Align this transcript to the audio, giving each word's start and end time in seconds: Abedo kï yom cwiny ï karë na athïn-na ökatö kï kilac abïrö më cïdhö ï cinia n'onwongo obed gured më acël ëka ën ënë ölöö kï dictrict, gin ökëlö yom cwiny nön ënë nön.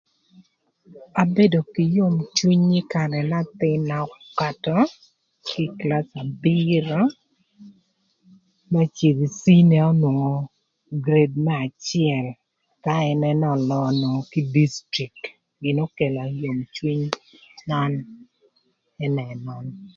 Abedo 1.21 1.59
kï 1.73 1.83
yom 1.97 2.15
cwiny 2.35 2.69
ï 2.81 2.83
karë 2.93 3.19
na 3.31 3.37
athïn-na 3.45 3.97
ökatö 4.05 4.77
kï 5.47 5.63
kilac 5.77 6.07
abïrö 6.21 7.01
më 8.71 8.81
cïdhö 8.95 9.25
ï 9.27 9.33
cinia 9.41 9.83
n'onwongo 9.87 10.29
obed 10.41 10.49
gured 11.05 11.33
më 11.45 11.53
acël 11.65 12.27
ëka 12.73 12.95
ën 13.11 13.21
ënë 13.31 13.49
ölöö 13.89 14.17
kï 14.31 14.41
dictrict, 14.53 15.23
gin 15.61 15.77
ökëlö 15.85 16.21
yom 16.43 16.59
cwiny 16.75 17.03
nön 17.69 17.93
ënë 19.05 19.25
nön. 19.45 19.65